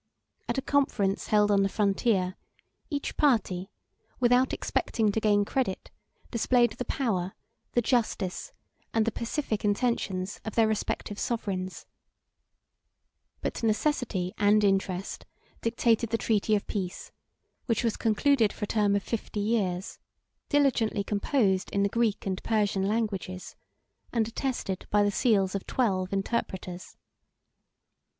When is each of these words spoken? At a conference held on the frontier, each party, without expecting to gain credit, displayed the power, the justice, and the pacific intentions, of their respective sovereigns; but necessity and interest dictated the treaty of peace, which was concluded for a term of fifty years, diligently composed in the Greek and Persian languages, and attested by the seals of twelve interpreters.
At 0.49 0.57
a 0.57 0.63
conference 0.63 1.27
held 1.27 1.51
on 1.51 1.61
the 1.61 1.69
frontier, 1.69 2.35
each 2.89 3.15
party, 3.17 3.69
without 4.19 4.51
expecting 4.51 5.11
to 5.11 5.19
gain 5.21 5.45
credit, 5.45 5.91
displayed 6.31 6.71
the 6.71 6.85
power, 6.85 7.35
the 7.73 7.83
justice, 7.83 8.51
and 8.95 9.05
the 9.05 9.11
pacific 9.11 9.63
intentions, 9.63 10.41
of 10.43 10.55
their 10.55 10.67
respective 10.67 11.19
sovereigns; 11.19 11.85
but 13.41 13.61
necessity 13.61 14.33
and 14.39 14.63
interest 14.63 15.27
dictated 15.61 16.09
the 16.09 16.17
treaty 16.17 16.55
of 16.55 16.65
peace, 16.65 17.11
which 17.67 17.83
was 17.83 17.95
concluded 17.95 18.51
for 18.51 18.63
a 18.63 18.67
term 18.67 18.95
of 18.95 19.03
fifty 19.03 19.39
years, 19.39 19.99
diligently 20.49 21.03
composed 21.03 21.69
in 21.69 21.83
the 21.83 21.89
Greek 21.89 22.25
and 22.25 22.41
Persian 22.41 22.87
languages, 22.87 23.55
and 24.11 24.27
attested 24.27 24.87
by 24.89 25.03
the 25.03 25.11
seals 25.11 25.53
of 25.53 25.67
twelve 25.67 26.11
interpreters. 26.11 26.97